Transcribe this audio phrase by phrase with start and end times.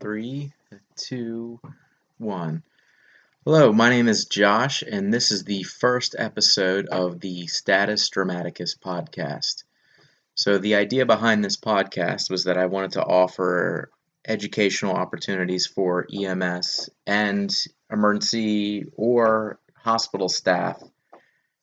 [0.00, 0.54] Three,
[0.96, 1.60] two,
[2.16, 2.62] one.
[3.44, 8.74] Hello, my name is Josh, and this is the first episode of the Status Dramaticus
[8.74, 9.64] podcast.
[10.34, 13.90] So, the idea behind this podcast was that I wanted to offer
[14.26, 17.54] educational opportunities for EMS and
[17.92, 20.82] emergency or hospital staff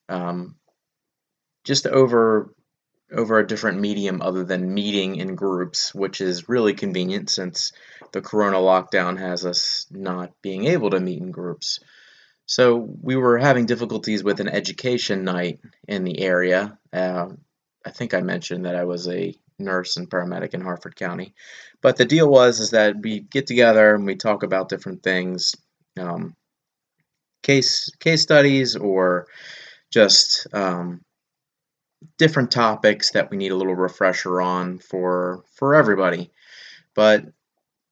[0.09, 0.57] um,
[1.63, 2.53] just over
[3.11, 7.71] over a different medium other than meeting in groups, which is really convenient since
[8.11, 11.79] the corona lockdown has us not being able to meet in groups.
[12.45, 16.77] So we were having difficulties with an education night in the area.
[16.93, 17.27] Uh,
[17.85, 21.33] I think I mentioned that I was a nurse and paramedic in Harford County.
[21.81, 25.55] But the deal was is that we get together and we talk about different things,
[25.99, 26.35] um,
[27.43, 29.27] case case studies or
[29.91, 31.01] just um,
[32.17, 36.31] different topics that we need a little refresher on for for everybody.
[36.93, 37.25] But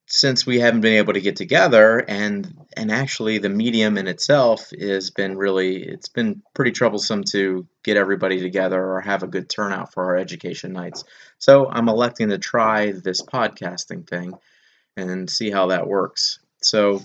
[0.07, 4.69] since we haven't been able to get together and and actually the medium in itself
[4.79, 9.49] has been really it's been pretty troublesome to get everybody together or have a good
[9.49, 11.03] turnout for our education nights.
[11.39, 14.33] So i'm electing to try this podcasting thing
[14.95, 16.39] and see how that works.
[16.61, 17.01] So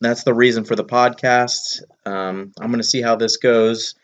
[0.00, 3.94] that's the reason for the podcast um, i'm going to see how this goes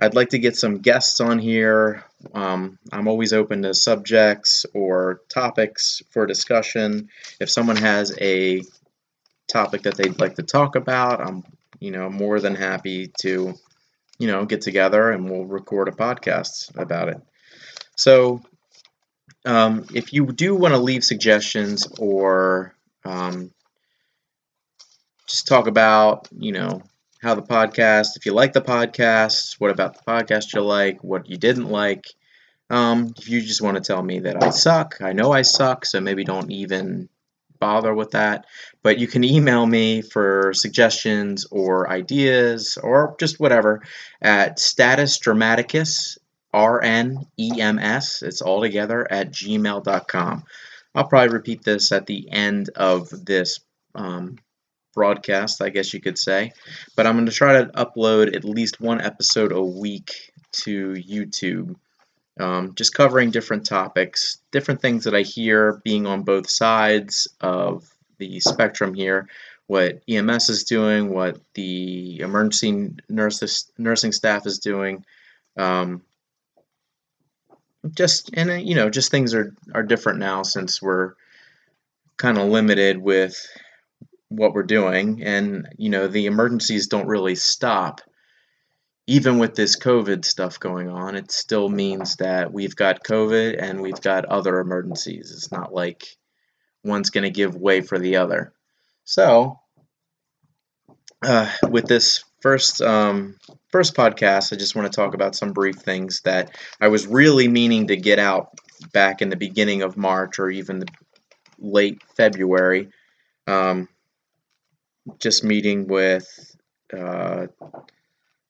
[0.00, 2.04] I'd like to get some guests on here.
[2.34, 7.10] Um, I'm always open to subjects or topics for discussion.
[7.38, 8.62] If someone has a
[9.46, 11.44] topic that they'd like to talk about, I'm
[11.80, 13.54] you know more than happy to
[14.18, 17.20] you know get together and we'll record a podcast about it.
[17.96, 18.42] So
[19.44, 23.50] um, if you do want to leave suggestions or um,
[25.26, 26.82] just talk about you know
[27.20, 31.28] how the podcast, if you like the podcast, what about the podcast you like, what
[31.28, 32.06] you didn't like.
[32.70, 35.84] Um, if you just want to tell me that I suck, I know I suck,
[35.84, 37.08] so maybe don't even
[37.58, 38.46] bother with that.
[38.82, 43.82] But you can email me for suggestions or ideas or just whatever
[44.22, 46.16] at statusdramaticus,
[46.54, 50.44] R N E M S, it's all together at gmail.com.
[50.94, 53.60] I'll probably repeat this at the end of this
[53.94, 54.38] um,
[54.94, 56.52] broadcast, I guess you could say.
[56.96, 61.76] But I'm going to try to upload at least one episode a week to YouTube,
[62.38, 67.88] um, just covering different topics, different things that I hear being on both sides of
[68.18, 69.28] the spectrum here.
[69.66, 75.04] What EMS is doing, what the emergency nurses, nursing staff is doing,
[75.56, 76.02] um,
[77.94, 81.14] just and you know, just things are are different now since we're
[82.16, 83.46] kind of limited with
[84.30, 85.22] what we're doing.
[85.22, 88.00] And you know the emergencies don't really stop
[89.06, 91.16] even with this covid stuff going on.
[91.16, 95.32] It still means that we've got covid and we've got other emergencies.
[95.34, 96.16] It's not like
[96.82, 98.52] one's going to give way for the other.
[99.04, 99.58] So
[101.22, 103.36] uh, with this first um,
[103.70, 107.46] first podcast i just want to talk about some brief things that i was really
[107.46, 108.48] meaning to get out
[108.92, 110.86] back in the beginning of march or even the
[111.60, 112.88] late february.
[113.46, 113.88] Um,
[115.18, 116.56] just meeting with
[116.96, 117.46] uh,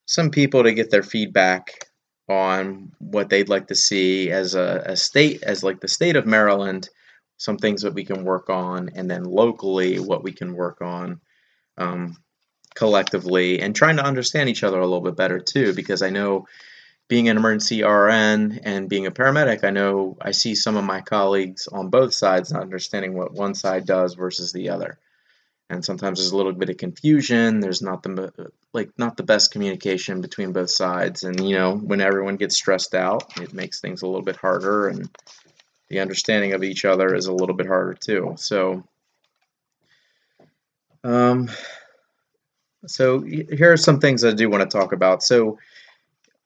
[0.06, 1.87] some people to get their feedback
[2.28, 6.27] on what they'd like to see as a, a, state, as like the state of
[6.27, 6.89] Maryland,
[7.37, 11.21] some things that we can work on, and then locally what we can work on
[11.78, 12.16] um,
[12.75, 16.47] collectively, and trying to understand each other a little bit better too, because I know
[17.09, 21.00] being an emergency RN and being a paramedic, I know I see some of my
[21.00, 24.99] colleagues on both sides not understanding what one side does versus the other
[25.71, 27.61] and sometimes there's a little bit of confusion.
[27.61, 31.23] There's not the like not the best communication between both sides.
[31.23, 34.89] And you know when everyone gets stressed out it makes things a little bit harder.
[34.89, 35.09] And
[35.89, 38.35] the understanding of each other is a little bit harder too.
[38.37, 38.85] So
[41.05, 41.49] um
[42.87, 45.23] so here are some things I do want to talk about.
[45.23, 45.59] So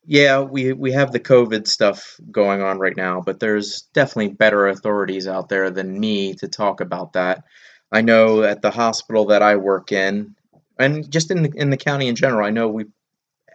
[0.06, 4.68] yeah, we we have the COVID stuff going on right now, but there's definitely better
[4.68, 7.44] authorities out there than me to talk about that.
[7.94, 10.34] I know at the hospital that I work in,
[10.80, 12.86] and just in the, in the county in general, I know we,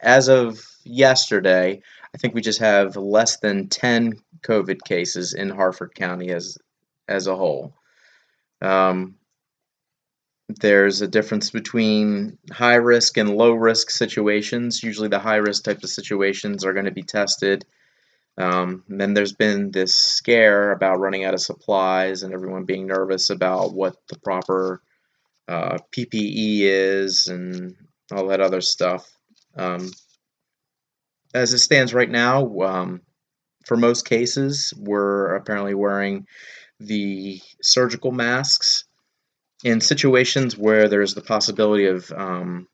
[0.02, 1.82] as of yesterday,
[2.16, 6.58] I think we just have less than 10 COVID cases in Harford County as
[7.10, 7.74] as a whole.
[8.62, 9.16] Um,
[10.48, 14.82] there's a difference between high risk and low risk situations.
[14.82, 17.66] Usually, the high risk type of situations are going to be tested
[18.40, 23.30] um, then there's been this scare about running out of supplies and everyone being nervous
[23.30, 24.82] about what the proper
[25.50, 27.76] uh, PPE is and
[28.12, 29.12] all that other stuff.
[29.58, 29.92] Um,
[31.34, 33.02] as it stands right now, um,
[33.66, 36.26] for most cases, we're apparently wearing
[36.80, 38.86] the surgical masks.
[39.64, 42.68] in situations where there's the possibility of um,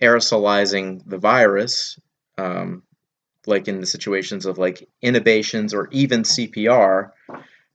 [0.00, 1.98] aerosolizing the virus,
[2.38, 2.84] um,
[3.46, 7.10] like in the situations of like intubations or even CPR,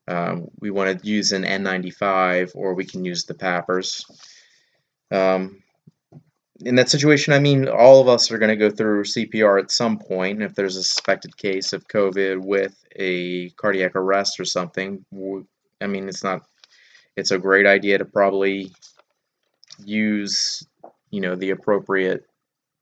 [0.08, 4.04] um, we want to use an N95 or we can use the PAPRs.
[5.12, 5.64] Um,
[6.62, 9.72] in that situation, I mean, all of us are going to go through CPR at
[9.72, 10.42] some point.
[10.42, 15.06] If there's a suspected case of COVID with a cardiac arrest or something,
[15.80, 16.42] I mean, it's not,
[17.16, 18.72] it's a great idea to probably
[19.86, 20.68] use,
[21.12, 22.26] you know, the appropriate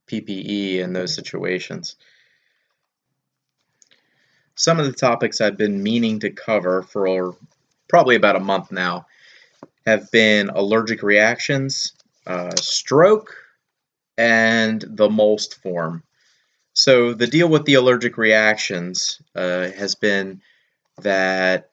[0.09, 1.97] PPE in those situations.
[4.57, 7.35] Some of the topics I've been meaning to cover for
[7.87, 9.05] probably about a month now
[9.85, 11.93] have been allergic reactions,
[12.25, 13.35] uh, stroke,
[14.17, 16.03] and the MOLST form.
[16.73, 20.41] So the deal with the allergic reactions uh, has been
[21.01, 21.69] that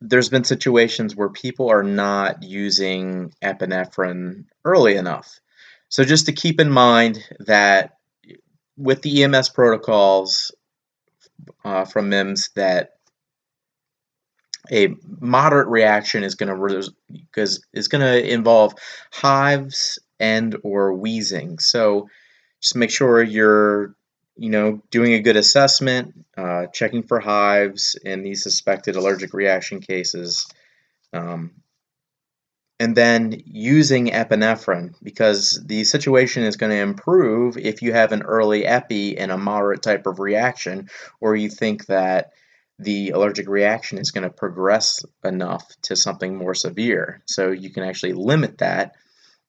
[0.00, 5.38] there's been situations where people are not using epinephrine early enough.
[5.90, 7.98] So just to keep in mind that
[8.78, 10.50] with the EMS protocols
[11.64, 12.90] uh, from MIEMSS that
[14.70, 18.74] a moderate reaction is going to because is going to involve
[19.12, 21.58] hives and or wheezing.
[21.58, 22.08] So
[22.60, 23.94] just make sure you're
[24.36, 29.80] you know doing a good assessment, uh, checking for hives in these suspected allergic reaction
[29.80, 30.46] cases.
[31.12, 31.52] Um,
[32.82, 38.22] and then using epinephrine because the situation is going to improve if you have an
[38.22, 40.90] early epi and a moderate type of reaction,
[41.20, 42.32] or you think that
[42.80, 47.22] the allergic reaction is going to progress enough to something more severe.
[47.24, 48.96] So you can actually limit that.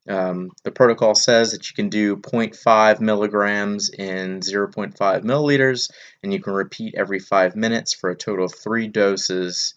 [0.07, 4.93] Um, the protocol says that you can do 0.5 milligrams in 0.5
[5.23, 5.89] milliliters,
[6.21, 9.73] and you can repeat every five minutes for a total of three doses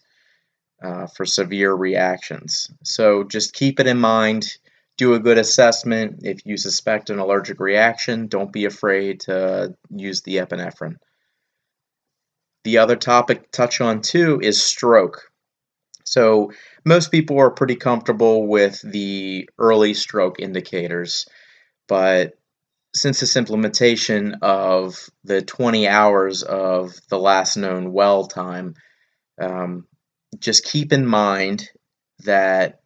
[0.81, 2.69] uh, for severe reactions.
[2.83, 4.47] So just keep it in mind.
[4.97, 6.21] Do a good assessment.
[6.23, 10.97] If you suspect an allergic reaction, don't be afraid to use the epinephrine.
[12.63, 15.31] The other topic to touch on too is stroke.
[16.03, 16.51] So
[16.85, 21.27] most people are pretty comfortable with the early stroke indicators,
[21.87, 22.33] but
[22.95, 28.75] since this implementation of the 20 hours of the last known well time,
[29.39, 29.85] um,
[30.39, 31.69] just keep in mind
[32.25, 32.81] that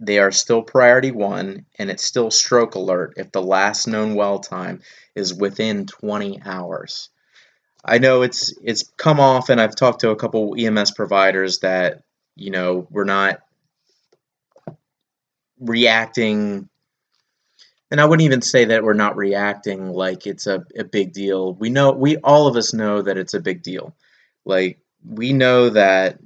[0.00, 4.38] they are still priority one and it's still stroke alert if the last known well
[4.38, 4.80] time
[5.14, 7.10] is within 20 hours.
[7.84, 12.02] I know it's it's come off and I've talked to a couple EMS providers that
[12.36, 13.40] you know we're not
[15.58, 16.68] reacting
[17.90, 21.54] and I wouldn't even say that we're not reacting like it's a, a big deal.
[21.54, 23.94] We know we all of us know that it's a big deal.
[24.44, 26.18] Like we know that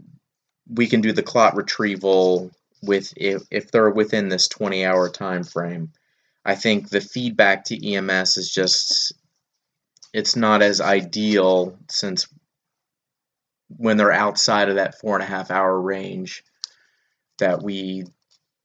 [0.69, 2.51] we can do the clot retrieval
[2.83, 5.93] with if, if they're within this 20 hour time frame.
[6.45, 9.15] I think the feedback to EMS is just
[10.13, 12.29] it's not as ideal since
[13.69, 16.45] when they're outside of that four and a half hour range
[17.39, 18.05] that we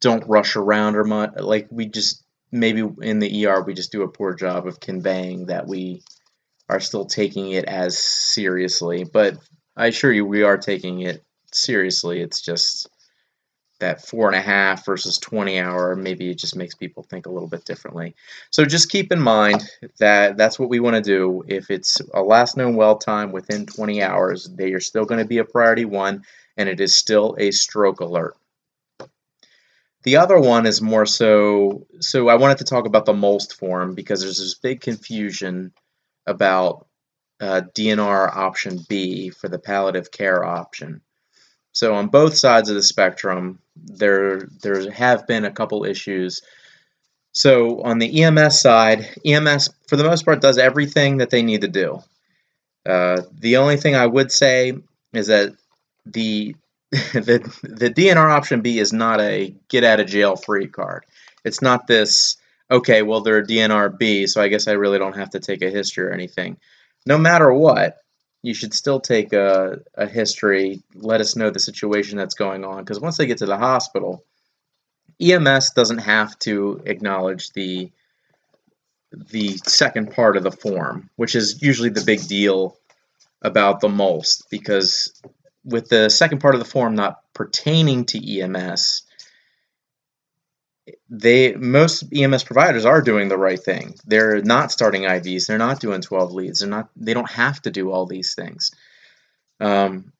[0.01, 4.03] don't rush around or much like we just maybe in the ER we just do
[4.03, 6.01] a poor job of conveying that we
[6.69, 9.37] are still taking it as seriously but
[9.79, 11.23] I assure you, we are taking it
[11.53, 12.21] seriously.
[12.21, 12.89] It's just
[13.79, 17.31] that four and a half versus 20 hour, maybe it just makes people think a
[17.31, 18.13] little bit differently.
[18.51, 19.63] So just keep in mind
[19.99, 21.45] that that's what we want to do.
[21.47, 25.27] If it's a last known well time within 20 hours, they are still going to
[25.27, 26.25] be a priority one,
[26.57, 28.35] and it is still a stroke alert.
[30.03, 33.95] The other one is more so, so I wanted to talk about the MOLST form
[33.95, 35.71] because there's this big confusion
[36.27, 36.85] about
[37.39, 41.01] uh, DNR option B for the palliative care option.
[41.71, 46.41] So on both sides of the spectrum, there there have been a couple issues.
[47.31, 51.61] So on the EMS side, EMS for the most part does everything that they need
[51.61, 52.01] to do.
[52.85, 54.73] Uh, the only thing I would say
[55.13, 55.53] is that
[56.05, 56.55] the
[56.91, 61.05] the the DNR option B is not a get out of jail free card.
[61.45, 62.35] It's not this
[62.71, 65.61] okay, well they're a DNR B, so I guess I really don't have to take
[65.61, 66.57] a history or anything
[67.05, 67.97] no matter what,
[68.41, 72.83] you should still take a, a history, let us know the situation that's going on.
[72.83, 74.23] Because once they get to the hospital,
[75.21, 77.91] EMS doesn't have to acknowledge the
[79.11, 82.77] the second part of the form, which is usually the big deal
[83.41, 85.11] about the MOLST, because
[85.63, 89.03] with the second part of the form not pertaining to EMS,
[91.09, 93.95] they most EMS providers are doing the right thing.
[94.05, 95.47] They're not starting IVs.
[95.47, 96.59] They're not doing 12 leads.
[96.59, 96.89] They're not.
[96.95, 98.71] They don't have to do all these things.
[99.59, 100.13] Um,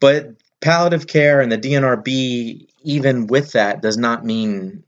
[0.00, 4.84] but palliative care and the DNRB, even with that, does not mean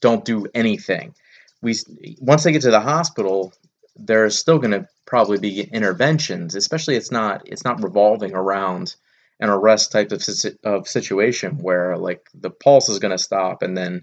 [0.00, 1.14] don't do anything.
[1.62, 1.76] We
[2.20, 3.52] once they get to the hospital,
[3.96, 6.54] there's still going to probably be interventions.
[6.54, 8.94] Especially, it's not it's not revolving around
[9.40, 10.22] an arrest type of,
[10.64, 14.02] of situation where like the pulse is going to stop and then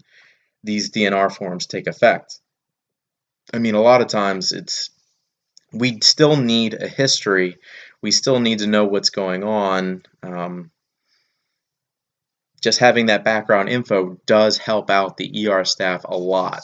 [0.63, 2.39] these DNR forms take effect.
[3.53, 4.89] I mean, a lot of times it's
[5.73, 7.57] we still need a history.
[8.01, 10.03] We still need to know what's going on.
[10.21, 10.71] Um,
[12.61, 16.61] just having that background info does help out the ER staff a lot.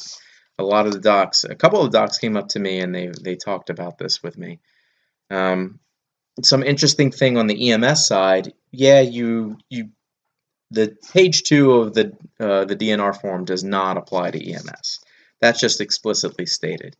[0.59, 3.11] A lot of the docs, a couple of docs came up to me and they
[3.21, 4.59] they talked about this with me.
[5.29, 5.79] Um,
[6.43, 9.89] some interesting thing on the EMS side, yeah, you you
[10.71, 14.99] the page two of the uh, the DNR form does not apply to EMS.
[15.41, 16.95] That's just explicitly stated.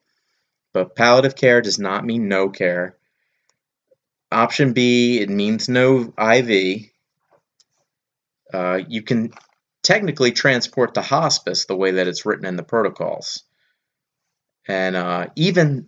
[0.74, 2.98] But palliative care does not mean no care.
[4.32, 6.89] Option B, it means no IV.
[8.53, 9.32] Uh, you can
[9.84, 13.44] technically transport to hospice the way that it's written in the protocols.
[14.67, 15.88] And uh, even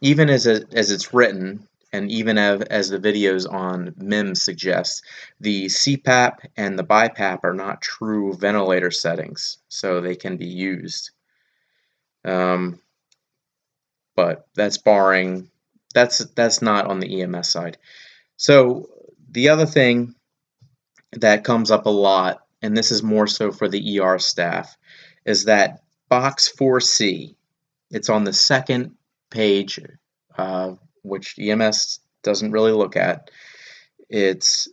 [0.00, 5.02] even as, as it's written, and even as, the videos on MIEMSS suggest,
[5.40, 11.10] the CPAP and the BiPAP are not true ventilator settings, so they can be used.
[12.24, 12.80] Um,
[14.14, 15.50] but that's barring
[15.94, 17.78] that's that's not on the EMS side.
[18.36, 18.88] So
[19.30, 20.14] the other thing
[21.12, 24.76] that comes up a lot, and this is more so for the ER staff,
[25.24, 27.34] is that box 4C.
[27.90, 28.94] It's on the second
[29.30, 29.80] page
[30.38, 33.30] uh, which EMS doesn't really look at.
[34.08, 34.68] It's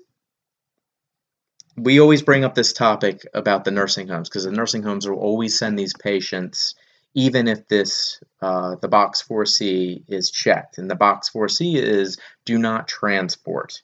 [1.75, 5.19] we always bring up this topic about the nursing homes because the nursing homes will
[5.19, 6.75] always send these patients
[7.13, 10.77] even if this uh, the box 4c is checked.
[10.77, 13.81] And the box 4c is do not transport.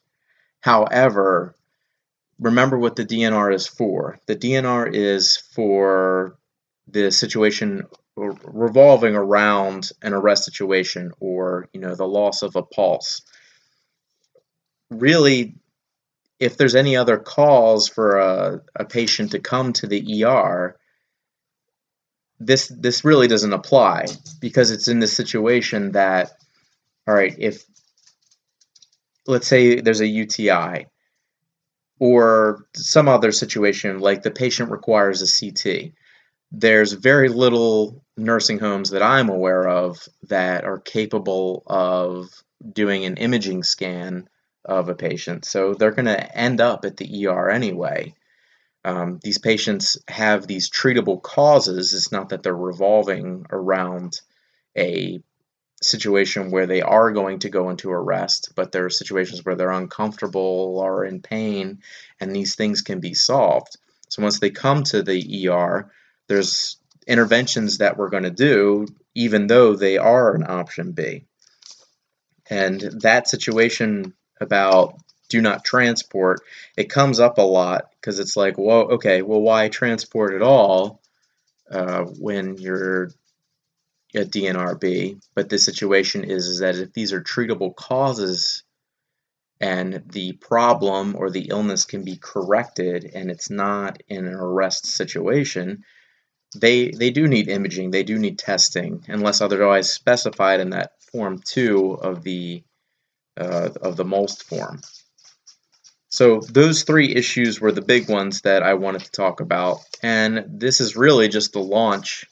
[0.59, 1.55] However
[2.39, 4.19] remember what the dnr is for.
[4.25, 6.37] The dnr is for
[6.87, 7.83] the situation
[8.15, 13.21] revolving around an arrest situation or you know the loss of a pulse.
[14.89, 15.55] Really
[16.39, 20.75] if there's any other cause for a, a patient to come to the er
[22.39, 24.05] this this really doesn't apply
[24.41, 26.31] because it's in this situation that
[27.07, 27.63] all right if
[29.25, 30.85] let's say there's a uti
[31.99, 35.93] or some other situation like the patient requires a ct
[36.53, 42.29] there's very little nursing homes that I'm aware of that are capable of
[42.71, 44.29] doing an imaging scan
[44.63, 45.45] of a patient.
[45.45, 48.13] So they're going to end up at the ER anyway.
[48.85, 51.93] Um, these patients have these treatable causes.
[51.93, 54.21] It's not that they're revolving around
[54.77, 55.21] a
[55.81, 59.71] situation where they are going to go into arrest, but there are situations where they're
[59.71, 61.81] uncomfortable or in pain,
[62.19, 63.77] and these things can be solved.
[64.09, 65.91] So once they come to the ER,
[66.27, 66.77] there's
[67.07, 71.25] interventions that we're going to do, even though they are an option B.
[72.49, 74.99] And that situation about
[75.29, 76.41] do not transport,
[76.77, 81.01] it comes up a lot because it's like, well, okay, well, why transport at all
[81.71, 83.09] uh, when you're
[84.13, 85.19] a DNRB?
[85.33, 88.63] But the situation is, is that if these are treatable causes
[89.59, 94.85] and the problem or the illness can be corrected and it's not in an arrest
[94.85, 95.83] situation,
[96.53, 101.39] they they do need imaging, they do need testing, unless otherwise specified in that form
[101.43, 102.63] two of the
[103.37, 104.81] uh, of the MOLST form.
[106.09, 110.45] So those three issues were the big ones that I wanted to talk about, and
[110.47, 112.25] this is really just the launch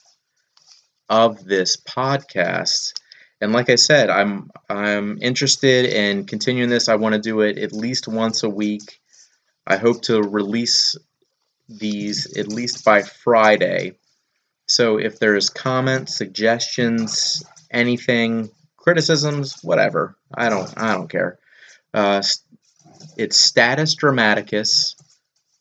[1.10, 2.94] of this podcast.
[3.42, 6.90] And like I said, I'm I'm interested in continuing this.
[6.90, 9.00] I want to do it at least once a week.
[9.66, 10.96] I hope to release
[11.68, 13.98] these at least by Friday.
[14.68, 21.40] So if there's comments, suggestions, anything, criticisms, whatever, I don't I don't care.
[21.94, 22.24] Uh,
[23.18, 24.96] it's status dramaticus,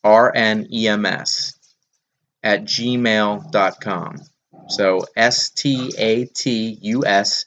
[0.04, 1.54] R N E M S,
[2.42, 4.16] at gmail.com.
[4.68, 7.46] So S T A T U S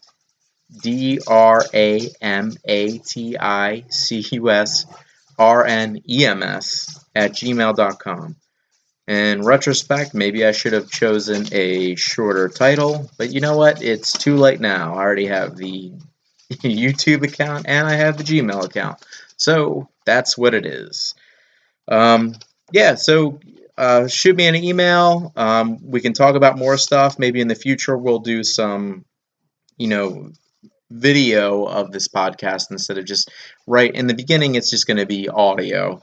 [0.82, 4.86] D R A M A T I C U S
[5.38, 8.36] R N E M S at gmail.com.
[9.08, 13.82] In retrospect, maybe I should have chosen a shorter title, but you know what?
[13.82, 14.94] It's too late now.
[14.94, 15.92] I already have the
[16.50, 19.06] YouTube account and I have the Gmail account.
[19.36, 21.16] So that's what it is.
[21.90, 22.36] Um,
[22.72, 23.40] yeah, so
[23.78, 25.34] uh, shoot me an email.
[25.36, 27.20] Um, we can talk about more stuff.
[27.20, 29.04] Maybe in the future we'll do some,
[29.78, 30.32] you know,
[30.90, 33.32] video of this podcast instead of just
[33.68, 34.56] right in the beginning.
[34.56, 36.02] It's just going to be audio.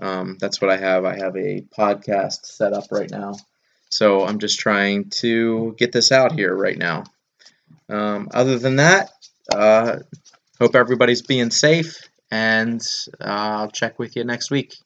[0.00, 1.04] Um, that's what I have.
[1.04, 3.34] I have a podcast set up right now.
[3.90, 7.04] So I'm just trying to get this out here right now.
[7.88, 9.10] Um, other than that,
[9.52, 9.98] uh,
[10.60, 12.80] hope everybody's being safe, and
[13.20, 14.76] uh, I'll check with you next week.